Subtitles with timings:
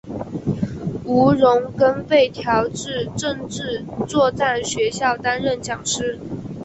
[1.05, 6.17] 吴荣根被调至政治作战学校担任讲师。